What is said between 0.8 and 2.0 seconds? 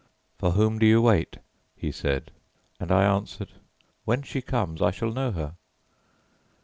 you wait?" he